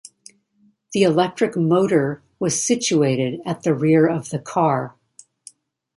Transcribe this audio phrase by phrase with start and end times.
[0.93, 4.95] The electric motor was situated at the rear of the car.